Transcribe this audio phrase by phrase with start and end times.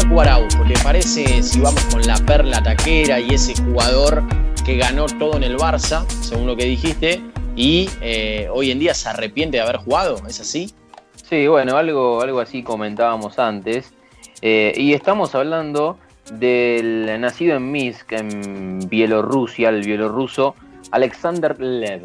[0.00, 4.22] Facu Araujo, ¿le parece si vamos con la perla taquera y ese jugador
[4.64, 7.20] que ganó todo en el Barça, según lo que dijiste,
[7.54, 10.16] y eh, hoy en día se arrepiente de haber jugado?
[10.26, 10.72] ¿Es así?
[11.28, 13.92] Sí, bueno, algo, algo así comentábamos antes.
[14.40, 15.98] Eh, y estamos hablando
[16.32, 20.54] del nacido en Minsk, en Bielorrusia, el bielorruso
[20.92, 22.04] Alexander Lev.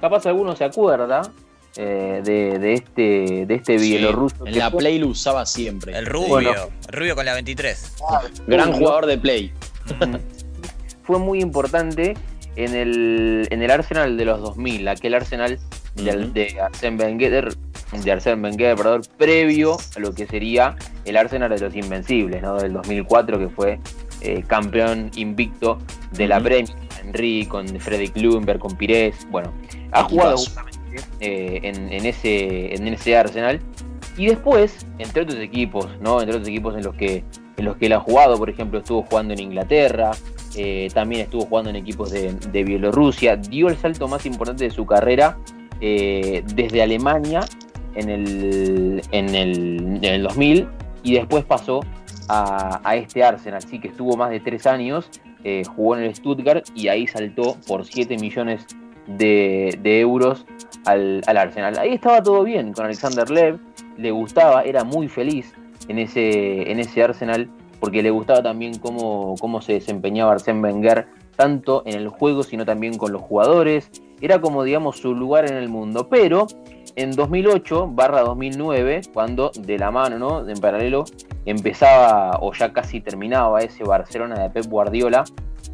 [0.00, 1.22] Capaz alguno se acuerda
[1.76, 4.46] eh, de, este, de este bielorruso.
[4.46, 5.96] En la Play lo usaba siempre.
[5.96, 7.94] El rubio, el rubio con la 23.
[8.46, 9.52] Gran jugador de Play.
[11.02, 12.14] Fue muy importante
[12.56, 15.58] en el, en el Arsenal de los 2000, aquel Arsenal
[15.96, 17.54] de, de Arsène Wenger,
[17.92, 22.56] de Arsène Wenger, perdón, previo a lo que sería el Arsenal de los Invencibles, ¿no?
[22.56, 23.80] Del 2004, que fue
[24.20, 25.78] eh, campeón invicto
[26.12, 29.52] de la Premier, Henry, con Freddy Klumberg, con Pires, bueno,
[29.92, 30.73] ha jugado justamente
[31.20, 33.60] eh, en, ese, en ese Arsenal.
[34.16, 36.20] Y después, entre otros equipos, ¿no?
[36.20, 37.24] Entre otros equipos en los que,
[37.56, 40.12] en los que él ha jugado, por ejemplo, estuvo jugando en Inglaterra,
[40.56, 44.86] eh, también estuvo jugando en equipos de, Bielorrusia, dio el salto más importante de su
[44.86, 45.36] carrera
[45.80, 47.40] desde Alemania
[47.94, 50.68] en el, en el, en el 2000
[51.02, 51.80] y después pasó
[52.28, 55.10] a, este Arsenal, así que estuvo más de tres años,
[55.44, 58.66] eh, jugó en el Stuttgart y ahí saltó por 7 millones
[59.06, 60.46] de, euros
[60.84, 61.78] al, Arsenal.
[61.78, 63.58] Ahí estaba todo bien con Alexander Lev,
[63.96, 65.52] le gustaba, era muy feliz
[65.88, 67.48] en ese, en ese Arsenal
[67.84, 72.64] porque le gustaba también cómo, cómo se desempeñaba Arsène Wenger, tanto en el juego, sino
[72.64, 73.90] también con los jugadores.
[74.22, 76.08] Era como, digamos, su lugar en el mundo.
[76.08, 76.46] Pero
[76.96, 80.48] en 2008 barra 2009, cuando de la mano, ¿no?
[80.48, 81.04] En paralelo,
[81.44, 85.24] empezaba o ya casi terminaba ese Barcelona de Pep Guardiola,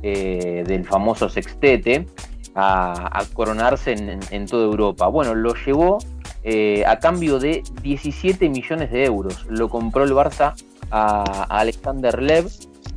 [0.03, 2.07] eh, del famoso sextete,
[2.55, 5.07] a, coronarse en, toda Europa.
[5.09, 5.99] Bueno, lo llevó
[6.43, 9.47] eh, a cambio de 17 millones de euros.
[9.49, 10.55] Lo compró el Barça
[10.91, 12.49] a, Alexander Lev.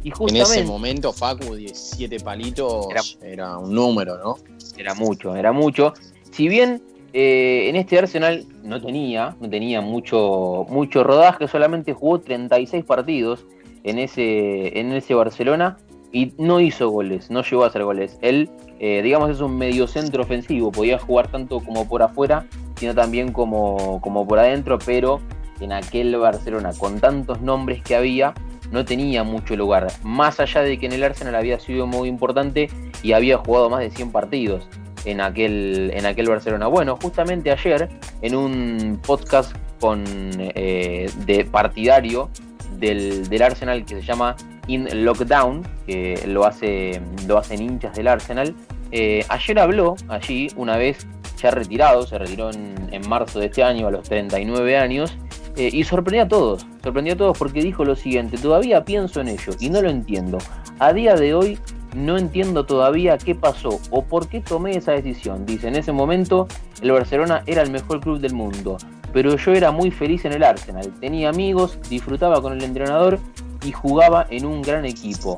[0.04, 4.38] Y justamente, en ese momento, Facu, 17 palitos era, era un número, ¿no?
[4.78, 5.94] Era mucho, era mucho.
[6.32, 6.82] Si bien
[7.14, 13.46] eh, en este Arsenal no tenía, no tenía mucho, mucho rodaje, solamente jugó 36 partidos
[13.84, 15.78] en ese, en ese Barcelona
[16.14, 18.18] y no hizo goles, no llegó a hacer goles.
[18.22, 23.34] Él, eh, digamos, es un mediocentro ofensivo, podía jugar tanto como por afuera, sino también
[23.34, 25.20] como, como por adentro, pero
[25.60, 28.34] en aquel Barcelona, con tantos nombres que había,
[28.72, 29.88] no tenía mucho lugar.
[30.04, 32.70] Más allá de que en el Arsenal había sido muy importante
[33.02, 34.68] y había jugado más de 100 partidos
[35.06, 36.68] en aquel, en aquel Barcelona.
[36.68, 37.90] Bueno, justamente ayer,
[38.22, 40.04] en un podcast con,
[40.38, 42.30] eh, de partidario
[42.78, 44.36] del, Arsenal que se llama
[44.68, 48.56] In Lockdown, que lo, hace, lo hacen hinchas del Arsenal,
[48.92, 51.08] eh, ayer habló allí, una vez
[51.42, 52.74] ya retirado, se retiró en,
[53.10, 55.18] marzo de este año a los 39 años,
[55.58, 59.28] eh, y sorprendió a todos, sorprendió a todos porque dijo lo siguiente, todavía pienso en
[59.28, 60.38] ello y no lo entiendo.
[60.80, 61.60] A día de hoy
[61.96, 65.46] no entiendo todavía qué pasó o por qué tomé esa decisión.
[65.46, 66.48] Dice, en ese momento
[66.82, 68.78] el Barcelona era el mejor club del mundo,
[69.12, 70.92] pero yo era muy feliz en el Arsenal.
[71.00, 73.20] Tenía amigos, disfrutaba con el entrenador
[73.64, 75.38] y jugaba en un gran equipo.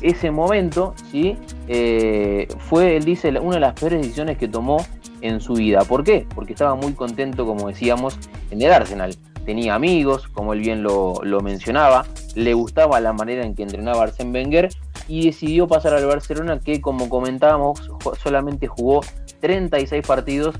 [0.00, 1.36] Ese momento, ¿sí?
[1.66, 4.84] Eh, fue, él dice, una de las peores decisiones que tomó
[5.20, 5.80] en su vida.
[5.80, 6.26] ¿Por qué?
[6.34, 8.18] Porque estaba muy contento, como decíamos,
[8.50, 9.16] en el Arsenal.
[9.44, 14.06] Tenía amigos, como él bien lo, lo mencionaba, le gustaba la manera en que entrenaba
[14.06, 14.68] Arsène Wenger
[15.08, 17.90] y decidió pasar al Barcelona que como comentábamos
[18.22, 19.00] solamente jugó
[19.40, 20.56] 36 partidos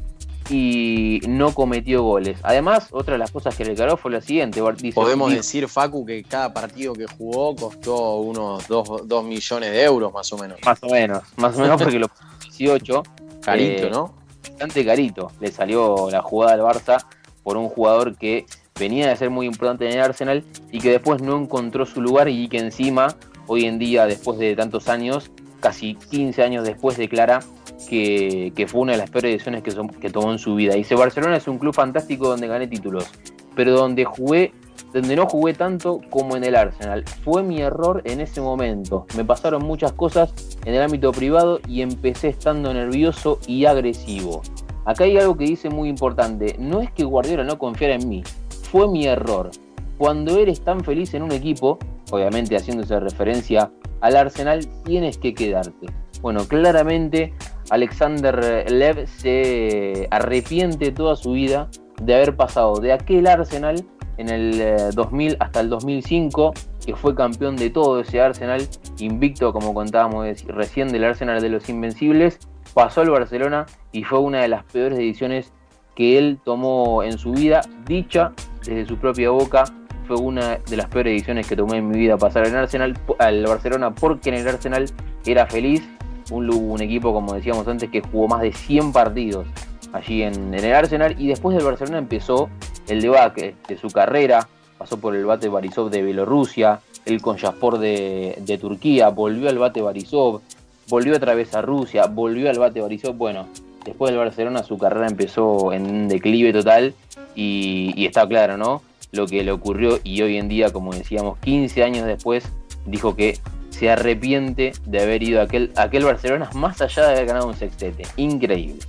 [0.50, 2.38] y no cometió goles.
[2.42, 4.62] Además, otra de las cosas que le declaró fue la siguiente.
[4.94, 10.32] Podemos decir, Facu, que cada partido que jugó costó unos 2, millones de euros más
[10.32, 10.58] o menos.
[10.64, 12.10] Más o menos, más o menos porque los
[12.58, 13.02] 18.
[13.42, 14.14] Carito, eh, ¿no?
[14.42, 15.30] Bastante carito.
[15.40, 17.04] Le salió la jugada al Barça
[17.42, 18.46] por un jugador que
[18.78, 22.28] venía de ser muy importante en el Arsenal y que después no encontró su lugar
[22.28, 23.16] y que encima
[23.46, 25.30] hoy en día, después de tantos años,
[25.60, 27.40] casi 15 años después, declara
[27.88, 30.74] que, fue una de las peores decisiones que, tomó en su vida.
[30.74, 33.10] Dice, Barcelona es un club fantástico donde gané títulos,
[33.54, 34.52] pero donde jugué
[34.92, 37.04] donde no jugué tanto como en el Arsenal.
[37.22, 39.06] Fue mi error en ese momento.
[39.16, 40.32] Me pasaron muchas cosas
[40.64, 44.40] en el ámbito privado y empecé estando nervioso y agresivo.
[44.86, 46.56] Acá hay algo que dice muy importante.
[46.58, 48.22] No es que Guardiola no confiara en mí,
[48.70, 49.50] fue mi error.
[49.98, 51.76] cuando eres tan feliz en un equipo,
[52.12, 55.88] obviamente haciéndose referencia al Arsenal, tienes que quedarte.
[56.22, 57.34] Bueno, claramente
[57.70, 61.68] Alexander Lev se arrepiente toda su vida
[62.02, 63.84] de haber pasado de aquel Arsenal
[64.18, 66.52] en el 2000 eh, hasta el 2005,
[66.84, 68.66] que fue campeón de todo ese Arsenal,
[68.98, 72.38] invicto como contábamos recién del Arsenal de los Invencibles,
[72.74, 75.52] pasó al Barcelona y fue una de las peores ediciones
[75.94, 78.32] que él tomó en su vida, dicha
[78.64, 79.64] desde su propia boca,
[80.06, 83.44] fue una de las peores ediciones que tomé en mi vida pasar al Arsenal, al
[83.44, 84.86] Barcelona, porque en el Arsenal
[85.26, 85.88] era feliz,
[86.30, 89.46] un, equipo como decíamos antes que jugó más de 100 partidos
[89.92, 92.48] allí en, el Arsenal y después del Barcelona empezó
[92.88, 98.36] el debate de su carrera, pasó por el bate Barisov de Bielorrusia, el Conjaspor de,
[98.40, 100.40] de Turquía, volvió al bate Barisov,
[100.88, 103.46] volvió otra vez a Rusia, volvió al bate Barisov, bueno,
[103.84, 106.94] después del Barcelona su carrera empezó en un declive total
[107.34, 108.82] y, y está claro, ¿no?
[109.12, 112.44] Lo que le ocurrió y hoy en día, como decíamos, 15 años después,
[112.84, 113.38] dijo que
[113.78, 117.46] se arrepiente de haber ido a aquel, a aquel Barcelona más allá de haber ganado
[117.46, 118.04] un sextete.
[118.16, 118.80] Increíble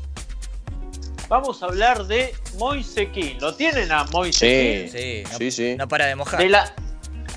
[1.29, 3.39] vamos a hablar de Moisequín.
[3.39, 4.89] ¿Lo tienen a Moisequín?
[4.89, 6.41] Sí, sí, sí, no, para de mojar.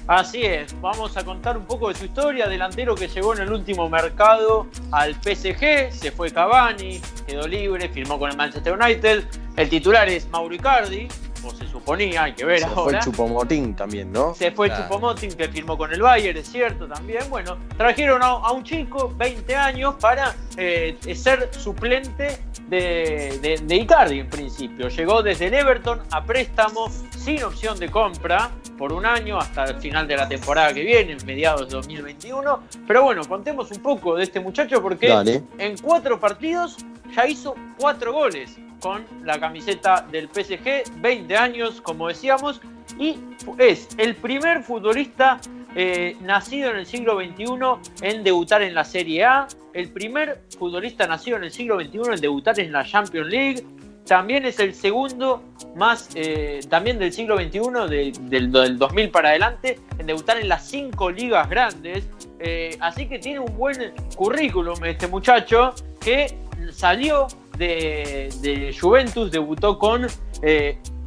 [0.08, 2.49] Así es, vamos a contar un poco de su historia.
[2.49, 8.19] Delantero que llegó en el último mercado al PSG, se fue Cavani, quedó libre, firmó
[8.19, 9.22] con el Manchester United.
[9.56, 11.06] El titular es Mauro Icardi,
[11.42, 13.02] como se suponía, hay que ver ahora.
[13.02, 14.34] Se fue Chupomotín también, ¿no?
[14.34, 17.28] Se fue Chupomotín que firmó con el Bayern, es cierto también.
[17.28, 24.30] Bueno, trajeron a, un chico, 20 años, para eh, ser suplente de, de, Icardi en
[24.30, 24.88] principio.
[24.88, 29.80] Llegó desde el Everton a préstamo sin opción de compra por un año hasta el
[29.80, 32.60] final de la temporada que viene, en mediados de 2021.
[32.86, 36.78] Pero bueno, contemos un poco de este muchacho porque en cuatro partidos
[37.14, 42.61] ya hizo cuatro goles con la camiseta del PSG, 20 años, como decíamos,
[42.99, 43.17] y
[43.58, 45.40] es el primer futbolista
[45.75, 51.06] eh, nacido en el siglo XXI en debutar en la Serie A, el primer futbolista
[51.06, 53.64] nacido en el siglo XXI en debutar en la Champions League,
[54.05, 55.43] también es el segundo
[55.76, 61.11] más, eh, también del siglo XXI, del, 2000 para adelante, en debutar en las cinco
[61.11, 62.08] ligas grandes.
[62.40, 66.37] Eh, así que tiene un buen currículum este muchacho que
[66.73, 67.28] salió
[67.62, 70.06] de, Juventus, debutó con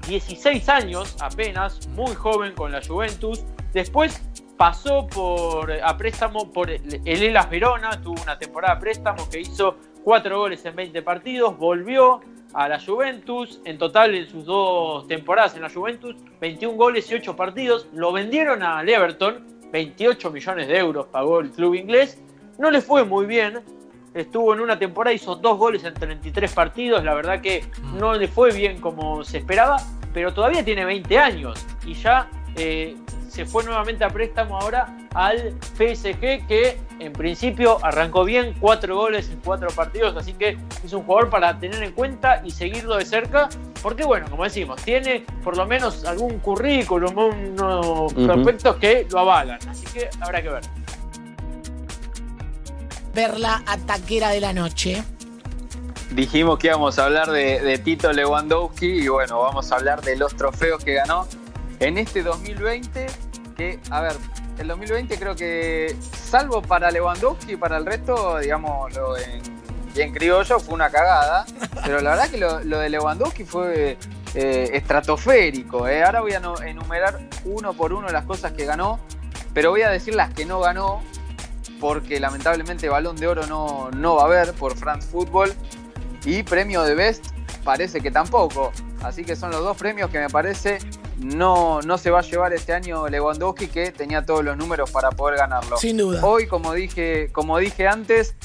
[0.07, 3.43] 16 años apenas, muy joven con la Juventus.
[3.73, 4.21] Después
[4.57, 9.77] pasó por, a préstamo por el Elas Verona, tuvo una temporada de préstamo que hizo
[10.03, 12.21] cuatro goles en 20 partidos, volvió
[12.53, 17.15] a la Juventus, en total en sus dos temporadas en la Juventus, 21 goles y
[17.15, 22.21] 8 partidos, lo vendieron al Everton, 28 millones de euros pagó el club inglés,
[22.57, 23.61] no le fue muy bien,
[24.15, 27.65] estuvo en una temporada, hizo dos goles en 33 partidos, la verdad que
[27.99, 29.77] no le fue bien como se esperaba,
[30.13, 32.95] pero todavía tiene 20 años y ya eh,
[33.27, 39.29] se fue nuevamente a préstamo ahora al PSG que en principio arrancó bien, cuatro goles
[39.29, 43.03] en cuatro partidos, así que es un jugador para tener en cuenta y seguirlo de
[43.03, 43.49] cerca,
[43.83, 49.59] porque bueno, como decimos, tiene por lo menos algún currículum, unos prospectos que lo avalan,
[49.67, 50.63] así que habrá que ver.
[53.15, 55.03] Verla ataquera de la noche
[56.11, 60.35] dijimos que íbamos a hablar de, Tito Lewandowski y bueno, vamos a hablar de los
[60.35, 61.27] trofeos que ganó
[61.79, 63.07] en este 2020,
[63.57, 64.13] que, a ver,
[64.57, 69.41] el 2020 creo que, salvo para Lewandowski y para el resto, digamos, lo en
[69.93, 71.45] bien criollo, fue una cagada.
[71.83, 73.97] Pero la verdad que lo, de Lewandowski fue
[74.33, 75.87] eh, estratosférico.
[75.87, 76.03] Eh.
[76.03, 78.99] Ahora voy a enumerar uno por uno las cosas que ganó,
[79.53, 81.01] pero voy a decir las que no ganó,
[81.79, 85.53] porque lamentablemente Balón de Oro no, no va a haber por France Football.
[86.25, 87.25] Y premio de Best
[87.63, 88.71] parece que tampoco.
[89.03, 90.79] Así que son los dos premios que me parece
[91.17, 95.11] no, no se va a llevar este año Lewandowski, que tenía todos los números para
[95.11, 95.77] poder ganarlo.
[95.77, 96.25] Sin duda.
[96.25, 98.35] Hoy, como dije, como dije antes,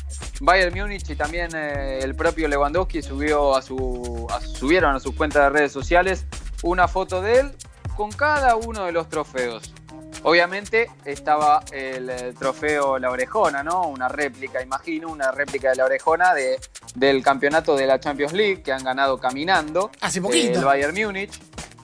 [0.40, 5.44] Bayern Múnich y también eh, el propio Lewandowski subió a su, subieron a sus cuentas
[5.44, 6.26] de redes sociales
[6.62, 7.52] una foto de él
[7.96, 9.74] con cada uno de los trofeos.
[10.22, 13.88] Obviamente estaba el, eh, trofeo La Orejona, ¿no?
[13.88, 16.60] Una réplica, imagino, una réplica de La Orejona de,
[16.94, 19.90] del campeonato de la Champions League que han ganado caminando.
[20.00, 20.58] Hace poquito.
[20.58, 21.40] el Bayern Múnich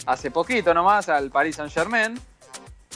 [0.06, 2.18] hace poquito nomás al Paris Saint Germain.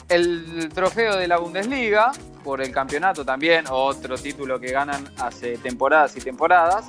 [0.09, 2.11] El trofeo de la Bundesliga,
[2.43, 6.85] por el campeonato también, otro título que ganan hace temporadas y temporadas.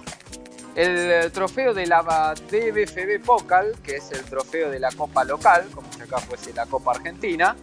[0.75, 5.93] El trofeo de la DBFB Pokal, que es el trofeo de la Copa local, como
[5.93, 7.55] si acá fuese la Copa Argentina.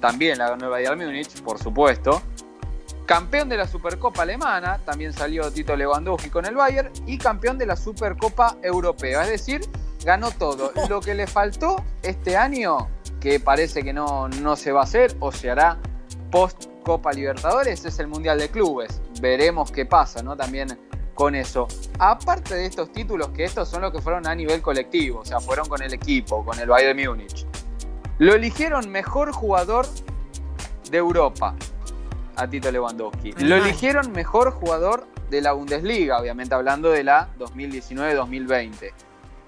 [0.00, 2.22] También la ganó el Bayern Múnich, por supuesto.
[3.06, 6.90] Campeón de la Supercopa Alemana, también salió Tito Lewandowski con el Bayern.
[7.06, 9.22] Y campeón de la Supercopa Europea.
[9.24, 9.60] Es decir,
[10.04, 10.72] ganó todo.
[10.88, 12.88] Lo que le faltó este año
[13.20, 15.78] que parece que no, no se va a hacer o se hará
[16.30, 19.00] post Copa Libertadores, es el Mundial de Clubes.
[19.20, 20.36] Veremos qué pasa, ¿no?
[20.36, 20.78] También
[21.14, 21.68] con eso.
[21.98, 25.38] Aparte de estos títulos, que estos son los que fueron a nivel colectivo, o sea,
[25.40, 27.46] fueron con el equipo, con el Bayern Múnich.
[28.20, 29.86] Lo eligieron mejor jugador
[30.90, 31.54] de Europa,
[32.36, 33.32] a Tito Lewandowski.
[33.38, 38.92] Lo eligieron mejor jugador de la Bundesliga, obviamente hablando de la 2019-2020.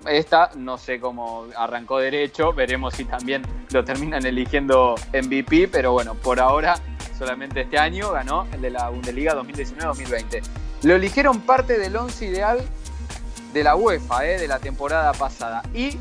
[0.06, 6.14] Esta no sé cómo arrancó derecho, veremos si también lo terminan eligiendo MVP, pero bueno,
[6.14, 6.76] por ahora
[7.18, 10.42] solamente este año ganó el de la Bundesliga 2019-2020.
[10.84, 12.58] Lo eligieron parte del once ideal
[13.52, 15.60] de la UEFA, eh, de la temporada pasada.
[15.74, 15.98] Y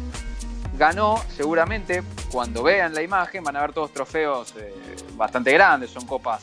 [0.77, 2.01] ganó, seguramente,
[2.31, 4.73] cuando vean la imagen, van a ver todos trofeos eh,
[5.15, 6.41] bastante grandes, son copas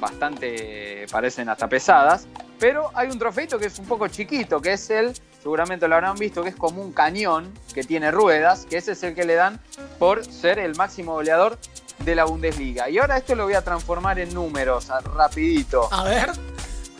[0.00, 2.26] bastante, parecen hasta pesadas.
[2.58, 5.12] Pero hay un trofeito que es un poco chiquito, que es el,
[5.42, 9.02] seguramente lo habrán visto, que es como un cañón que tiene ruedas, que ese es
[9.02, 9.60] el que le dan
[9.98, 11.58] por ser el máximo goleador
[11.98, 12.88] de la Bundesliga.
[12.88, 15.92] Y ahora esto lo voy a transformar en números, rapidito.
[15.92, 16.30] A ver.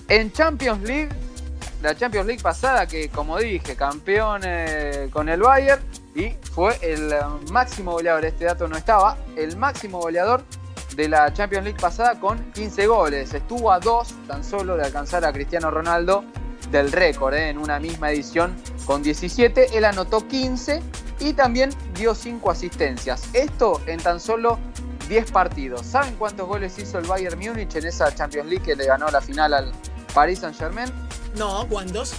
[0.09, 1.09] En Champions League,
[1.83, 5.83] la Champions League pasada, que como dije, campeón eh, con el Bayern,
[6.17, 7.19] y fue el eh,
[7.53, 10.43] máximo goleador, este dato no estaba, el máximo goleador
[10.97, 13.35] de la Champions League pasada con 15 goles.
[13.35, 16.25] Estuvo a dos tan solo de alcanzar a Cristiano Ronaldo
[16.71, 18.57] del récord eh, en una misma edición
[18.87, 19.77] con 17.
[19.77, 20.83] Él anotó 15
[21.21, 23.29] y también dio 5 asistencias.
[23.35, 24.59] Esto en tan solo
[25.09, 25.85] 10 partidos.
[25.85, 29.21] ¿Saben cuántos goles hizo el Bayern Múnich en esa Champions League que le ganó la
[29.21, 29.73] final al
[30.15, 30.91] Paris Saint-Germain?
[31.37, 32.15] No, ¿cuántos?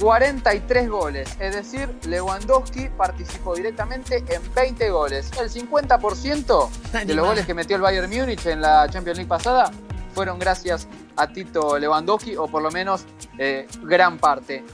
[0.00, 5.30] 43 goles, es decir, Lewandowski participó directamente en 20 goles.
[5.40, 6.68] El 50%
[7.04, 9.70] de los goles que metió el Bayern Múnich en la Champions League pasada
[10.14, 10.86] fueron gracias
[11.16, 13.04] a Tito Lewandowski, o por lo menos
[13.38, 14.64] eh, gran parte.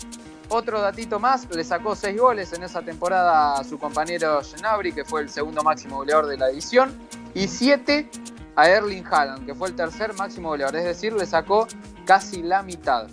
[0.48, 5.04] Otro datito más, le sacó 6 goles en esa temporada a su compañero Gnabry, que
[5.04, 6.92] fue el segundo máximo goleador de la edición,
[7.32, 8.10] y 7
[8.56, 11.66] a Erling Haaland, que fue el tercer máximo goleador, es decir, le sacó
[12.04, 13.08] casi la mitad.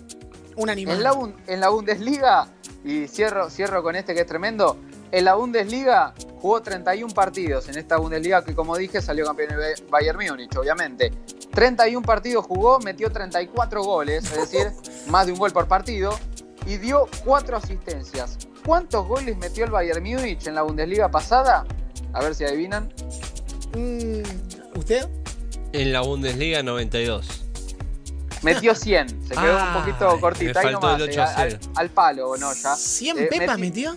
[0.56, 0.96] Un animal.
[0.96, 2.48] En la, en la Bundesliga,
[2.84, 4.76] y cierro, cierro con este que es tremendo,
[5.12, 7.68] en la Bundesliga jugó 31 partidos.
[7.68, 11.12] En esta Bundesliga que, como dije, salió campeón el Bayern Múnich, obviamente.
[11.52, 14.72] 31 partidos jugó, metió 34 goles, es decir,
[15.08, 16.18] más de un gol por partido,
[16.66, 18.38] y dio 4 asistencias.
[18.64, 21.64] ¿Cuántos goles metió el Bayern Múnich en la Bundesliga pasada?
[22.12, 22.92] A ver si adivinan.
[23.76, 25.08] Mm, ¿Usted?
[25.72, 27.49] En la Bundesliga 92.
[28.42, 30.58] Metió 100, se quedó un poquito cortito.
[30.58, 32.52] Ahí nomás, el eh, al, al, palo, ¿no?
[32.54, 32.72] Ya.
[32.74, 33.96] ¿100 eh, pepas metió?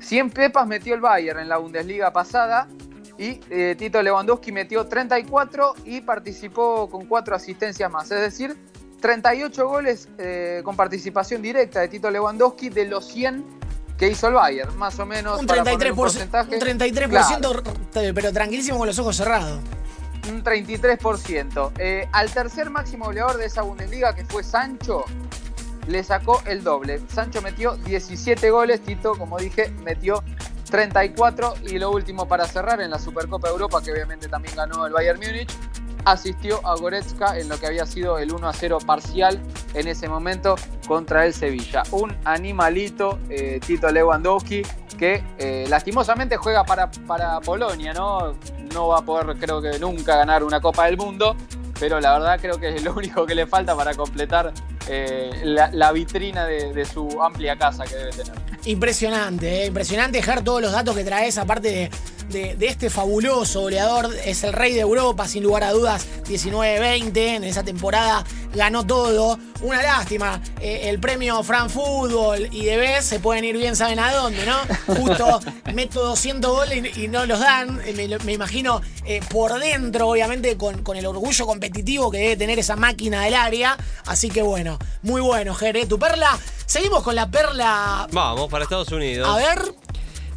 [0.00, 2.68] 100 pepas metió el Bayern en la Bundesliga pasada.
[3.18, 8.10] Y eh, Tito Lewandowski metió 34 y participó con 4 asistencias más.
[8.10, 8.56] Es decir,
[9.00, 13.58] 38 goles eh, con participación directa de Tito Lewandowski de los 100
[13.98, 15.40] que hizo el Bayern, más o menos.
[15.40, 19.58] Un 33%, un 33% pero tranquilísimo con los ojos cerrados
[20.30, 21.72] un 33%.
[21.78, 25.04] Eh, al tercer máximo goleador de esa Bundesliga, que fue Sancho,
[25.86, 27.00] le sacó el doble.
[27.08, 30.22] Sancho metió 17 goles, Tito, como dije, metió
[30.70, 31.54] 34.
[31.66, 35.18] Y lo último para cerrar, en la Supercopa Europa, que obviamente también ganó el Bayern
[35.18, 35.50] Múnich,
[36.04, 39.40] asistió a Goretzka en lo que había sido el 1 a 0 parcial
[39.74, 40.56] en ese momento
[40.86, 41.82] contra el Sevilla.
[41.90, 44.62] Un animalito, eh, Tito Lewandowski,
[44.98, 48.34] que eh, lastimosamente juega para, para Polonia, ¿no?
[48.72, 51.36] No va a poder, creo que nunca, ganar una Copa del Mundo,
[51.78, 54.52] pero la verdad creo que es lo único que le falta para completar
[54.88, 58.34] eh, la, vitrina de, su amplia casa que debe tener.
[58.64, 61.90] Impresionante, impresionante dejar todos los datos que traes, aparte de
[62.28, 64.14] de, este fabuloso goleador.
[64.24, 67.16] Es el rey de Europa, sin lugar a dudas, 19-20.
[67.16, 69.38] En esa temporada ganó todo.
[69.60, 70.40] Una lástima.
[70.60, 74.58] Eh, el premio Fran Fútbol y DB se pueden ir bien, saben a dónde, ¿no?
[74.94, 75.40] Justo
[75.74, 77.80] meto 200 goles y, no los dan.
[77.84, 82.58] Eh, me, imagino eh, por dentro, obviamente, con, con, el orgullo competitivo que debe tener
[82.58, 83.76] esa máquina del área.
[84.06, 85.86] Así que bueno, muy bueno, Jere.
[85.86, 86.38] Tu perla.
[86.66, 88.06] Seguimos con la perla.
[88.12, 89.28] Vamos para Estados Unidos.
[89.28, 89.74] A ver.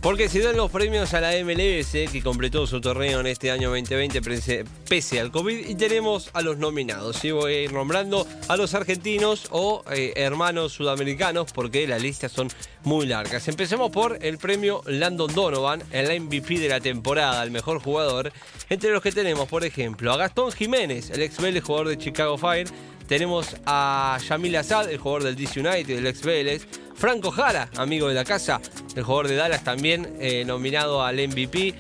[0.02, 3.70] Porque se dan los premios a la MLS que completó su torneo en este año
[3.70, 7.24] 2020 pese al COVID y tenemos a los nominados.
[7.24, 12.32] Y voy a ir nombrando a los argentinos o eh, hermanos sudamericanos porque las listas
[12.32, 12.48] son
[12.84, 13.48] muy largas.
[13.48, 18.34] Empecemos por el premio Landon Donovan, el MVP de la temporada, el mejor jugador.
[18.72, 22.68] Entre los que tenemos, por ejemplo, a Gastón Jiménez, el ex jugador de Chicago Fire.
[23.12, 26.66] Tenemos a Yamil Assad, el jugador del DC United, el ex Vélez.
[26.96, 28.62] Franco Jara, amigo de la casa,
[28.96, 31.76] el jugador de Dallas también eh, nominado al MVP.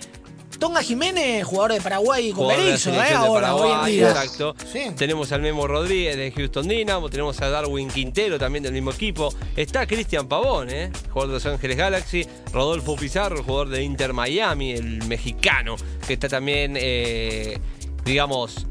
[0.60, 3.14] Tonga Jiménez, jugador de Paraguay con Berizzo, ¿eh?
[3.16, 4.10] Ahora, hoy en Paraguay, día.
[4.10, 4.56] Exacto.
[4.74, 4.92] Sí.
[4.98, 9.34] Tenemos al Memo Rodríguez de Houston Dynamo, tenemos a Darwin Quintero también del mismo equipo.
[9.56, 10.92] Está Cristian Pavón, ¿eh?
[11.12, 12.28] jugador de Los Ángeles Galaxy.
[12.52, 17.58] Rodolfo Pizarro, jugador de Inter Miami, el mexicano, que está también, eh,
[18.04, 18.68] digamos...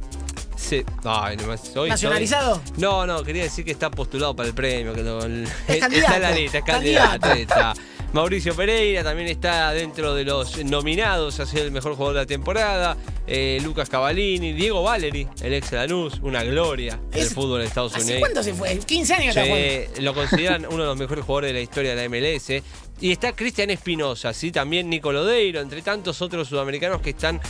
[0.61, 2.61] se- ay, no ¿Nacionalizado?
[2.77, 4.93] no, no, quería decir que está postulado para el premio.
[4.93, 7.31] Que lo- el- está en la lista, es candidato.
[7.33, 7.75] está.
[8.13, 12.27] Mauricio Pereira también está dentro de los nominados a ser el mejor jugador de la
[12.27, 12.97] temporada.
[13.27, 18.03] Eh, Lucas Cavalini, Diego Valeri, el ex Lanús, una gloria del fútbol de Estados ¿Hace
[18.03, 18.21] Unidos.
[18.21, 18.77] cuánto se fue?
[18.79, 19.35] 15 años.
[19.37, 22.63] Sí, lo consideran uno de los mejores jugadores de la historia de la MLS.
[23.01, 24.51] Y está Cristian Espinosa, ¿sí?
[24.51, 27.41] también Nicolodeiro, entre tantos otros sudamericanos que están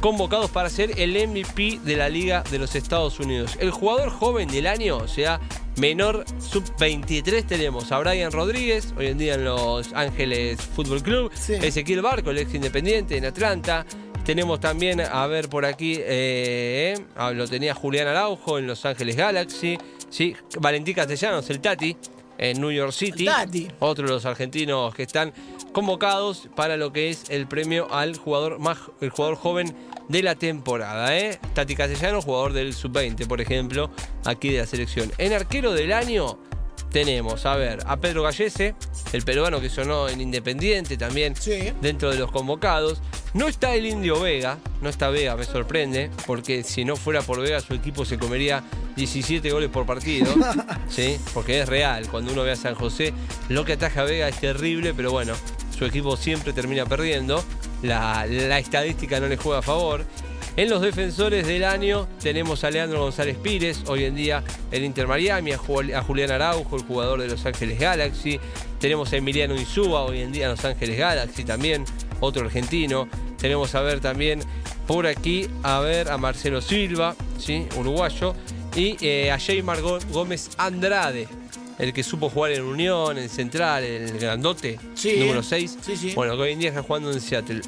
[0.00, 3.56] convocados para ser el MVP de la Liga de los Estados Unidos.
[3.60, 5.40] El jugador joven del año, o sea,
[5.76, 11.54] menor sub-23, tenemos a Brian Rodríguez, hoy en día en Los Ángeles Fútbol Club, Sí.
[11.54, 13.84] Ezequiel Barco, el ex independiente en Atlanta.
[14.24, 19.14] Tenemos también, a ver por aquí, eh, ah, lo tenía Julián Araujo en Los Ángeles
[19.16, 19.78] Galaxy.
[20.10, 21.96] Sí, Valentín Castellanos, el Tati,
[22.38, 23.26] en New York City.
[23.78, 25.32] Otro de los argentinos que están
[25.72, 29.76] convocados para lo que es el premio al jugador más el jugador joven
[30.08, 31.16] de la temporada.
[31.18, 31.38] ¿eh?
[31.54, 33.90] Tati Castellanos, jugador del sub-20, por ejemplo,
[34.24, 35.12] aquí de la selección.
[35.18, 36.38] En arquero del año
[36.90, 38.74] tenemos, a ver, a Pedro Gallese,
[39.12, 41.72] el peruano que sonó en Independiente también Sí.
[41.80, 43.00] dentro de los convocados.
[43.36, 47.38] No está el Indio Vega, no está Vega, me sorprende, porque si no fuera por
[47.40, 48.62] Vega su equipo se comería
[48.96, 50.32] 17 goles por partido,
[50.88, 51.18] ¿sí?
[51.34, 53.12] Porque es real, cuando uno ve a San José,
[53.50, 55.34] lo que ataja Vega es terrible, pero bueno,
[55.76, 57.44] su equipo siempre termina perdiendo,
[57.82, 60.04] la, la estadística no le juega a favor.
[60.56, 65.06] En los defensores del año tenemos a Leandro González Pires, hoy en día el Inter
[65.06, 68.40] Miami, a Jul- a Julián Araujo, el jugador de Los Ángeles Galaxy.
[68.80, 71.84] Tenemos a Emiliano Insúa, hoy en día Los Ángeles Galaxy también,
[72.20, 73.08] otro argentino.
[73.38, 74.40] Tenemos a ver también
[74.86, 77.66] por aquí, a ver a Marcelo Silva, ¿sí?
[77.76, 78.34] uruguayo.
[78.74, 81.26] Y eh, a Jaymar Gó- Gómez Andrade,
[81.78, 85.16] el que supo jugar en Unión, en Central, el grandote, Sí.
[85.18, 85.78] número 6.
[85.80, 86.12] Sí, sí.
[86.14, 87.60] Bueno, que hoy en día está jugando en Seattle.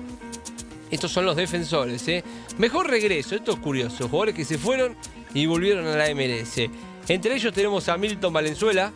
[0.90, 2.25] Estos son los defensores, ¿eh?
[2.59, 4.09] Mejor regreso, esto es curioso.
[4.09, 4.96] Jugadores que se fueron
[5.35, 6.70] y volvieron a la MLS.
[7.09, 8.92] Entre ellos tenemos a Milton Valenzuela,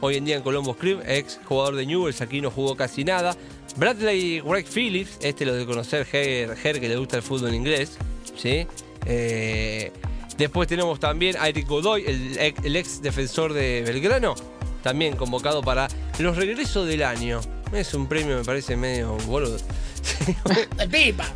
[0.00, 3.36] hoy en día en Columbus Crew, ex jugador de Newell's, aquí no jugó casi nada.
[3.76, 7.92] Bradley Greg Phillips, este lo de conocer Ger, Ger, que le gusta el fútbol inglés,
[8.36, 8.66] ¿sí?
[9.06, 9.92] Eh,
[10.36, 14.34] después tenemos también a Eric Godoy, el, ex- el ex defensor de Belgrano,
[14.82, 17.40] también convocado para los regresos del año.
[17.72, 19.56] Es un premio, me parece medio boludo.
[20.78, 21.26] El Pipa.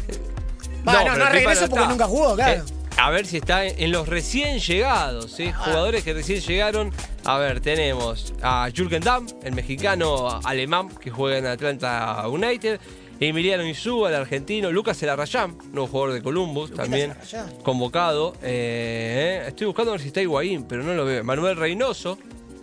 [0.85, 2.65] No, no, regreso no porque nunca jugó, claro.
[2.65, 5.51] Eh, a ver si está en los recién llegados, ¿sí?
[5.55, 5.63] Ah.
[5.65, 6.93] jugadores que recién llegaron.
[7.27, 12.79] A ver, tenemos a Jürgen Damm, el mexicano alemán que juega en Atlanta United.
[13.19, 14.71] Emiliano Insúa, el argentino.
[14.71, 17.47] Lucas Elarrayán, nuevo jugador de Columbus, Lucas también Elarrayán.
[17.63, 18.35] convocado.
[18.43, 21.25] Eh, eh, estoy buscando a ver si está Higuaín, pero no lo veo.
[21.25, 22.19] Manuel Reynoso,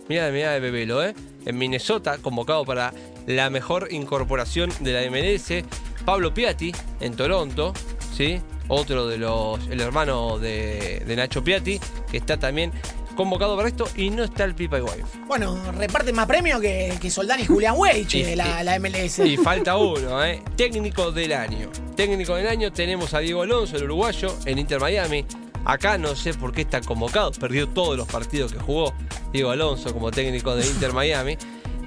[0.08, 1.14] mira mirada de Bebelo, ¿eh?
[1.44, 2.92] En Minnesota, convocado para
[3.26, 5.64] la mejor incorporación de la MLS.
[6.04, 6.70] Pablo Piatti,
[7.00, 7.72] en Toronto,
[8.16, 8.40] ¿sí?
[8.68, 9.66] Otro de los.
[9.68, 12.70] El hermano de, de Nacho Piatti, que está también
[13.14, 13.86] convocado para esto.
[13.96, 15.04] Y no está el Pipa Higuaín.
[15.26, 19.20] Bueno, reparte más premios que, que Soldán y Julián Weich de la, la MLS.
[19.20, 20.42] Y falta uno, ¿eh?
[20.56, 21.70] Técnico del año.
[21.96, 25.24] Técnico del año tenemos a Diego Alonso, el uruguayo, en Inter Miami.
[25.64, 27.30] Acá no sé por qué está convocado.
[27.32, 28.92] Perdió todos los partidos que jugó
[29.32, 31.36] Diego Alonso como técnico de Inter Miami.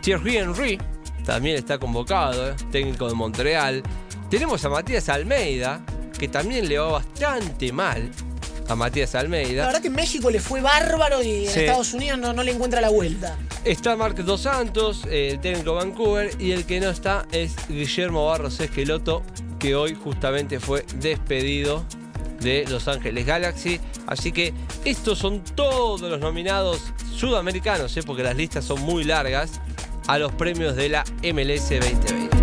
[0.02, 0.80] Thierry Henry
[1.26, 2.56] también está convocado, ¿eh?
[2.72, 3.84] técnico de Montreal.
[4.30, 5.84] Tenemos a Matías Almeida,
[6.18, 8.12] que también le va bastante mal
[8.68, 9.66] a Matías La Almeida.
[9.66, 11.60] verdad que en México le fue bárbaro y en Sí.
[11.62, 13.38] Estados Unidos no, no le encuentra la vuelta.
[13.64, 18.26] Está Marc Dos Santos, eh, el técnico Vancouver, y el que no está es Guillermo
[18.28, 19.24] Barros Esqueloto,
[19.60, 21.84] que hoy justamente fue despedido
[22.42, 23.80] de Los Ángeles Galaxy.
[24.08, 26.82] Así que estos son todos los nominados
[27.16, 29.60] sudamericanos, eh, porque las listas son muy largas,
[30.08, 32.35] a los premios de la MLS 2020.